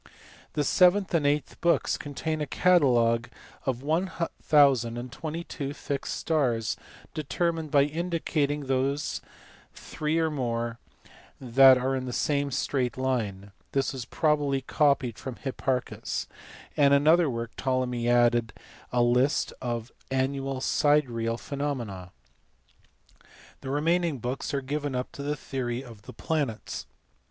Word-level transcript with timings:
The 0.53 0.63
seventh 0.63 1.13
and 1.13 1.27
eighth 1.27 1.61
books 1.61 1.95
contain 1.95 2.41
a 2.41 2.47
catalogue 2.47 3.29
of 3.67 3.83
1022 3.83 5.73
fixed 5.75 6.13
stars 6.15 6.75
determined 7.13 7.69
by 7.69 7.83
indicating 7.83 8.61
those, 8.65 9.21
three 9.75 10.17
or 10.17 10.31
more, 10.31 10.79
that 11.39 11.77
are 11.77 11.95
in 11.95 12.05
the 12.07 12.13
same 12.13 12.49
straight 12.49 12.97
line 12.97 13.51
(this 13.73 13.93
was 13.93 14.05
probably 14.05 14.61
copied 14.61 15.19
from 15.19 15.35
Hipparchus): 15.35 16.25
and 16.75 16.95
in 16.95 16.99
another 17.03 17.29
work 17.29 17.51
Ptolemy 17.55 18.09
added 18.09 18.53
a 18.91 19.03
list 19.03 19.53
of 19.61 19.91
annual 20.09 20.61
sidereal 20.61 21.37
phenomena. 21.37 22.11
The 23.59 23.69
remaining 23.69 24.17
books 24.17 24.51
are 24.51 24.61
given 24.61 24.95
up 24.95 25.11
to 25.11 25.21
the 25.21 25.35
theory 25.35 25.83
of 25.83 26.07
the 26.07 26.13
planets. 26.13 26.87